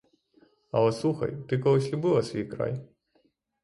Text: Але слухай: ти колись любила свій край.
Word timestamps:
Але 0.71 0.91
слухай: 0.91 1.37
ти 1.49 1.57
колись 1.59 1.93
любила 1.93 2.23
свій 2.23 2.45
край. 2.45 2.81